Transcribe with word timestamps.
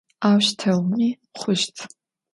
Auşteumi 0.27 1.09
xhuşt. 1.39 1.77